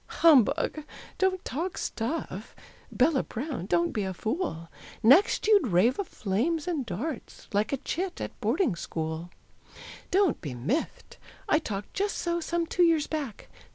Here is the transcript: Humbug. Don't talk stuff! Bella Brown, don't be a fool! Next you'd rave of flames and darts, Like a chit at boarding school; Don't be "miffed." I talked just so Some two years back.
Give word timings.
Humbug. 0.23 0.83
Don't 1.19 1.45
talk 1.45 1.77
stuff! 1.77 2.55
Bella 2.91 3.21
Brown, 3.21 3.67
don't 3.67 3.91
be 3.91 4.01
a 4.03 4.15
fool! 4.15 4.67
Next 5.03 5.45
you'd 5.45 5.67
rave 5.67 5.99
of 5.99 6.07
flames 6.07 6.67
and 6.67 6.87
darts, 6.87 7.47
Like 7.53 7.71
a 7.71 7.77
chit 7.77 8.19
at 8.19 8.41
boarding 8.41 8.75
school; 8.75 9.29
Don't 10.09 10.41
be 10.41 10.55
"miffed." 10.55 11.19
I 11.47 11.59
talked 11.59 11.93
just 11.93 12.17
so 12.17 12.39
Some 12.39 12.65
two 12.65 12.81
years 12.81 13.05
back. 13.05 13.47